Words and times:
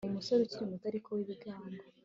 umusore 0.11 0.41
ukuri 0.43 0.69
muto 0.71 0.85
ariko 0.91 1.09
wibigango 1.17 1.75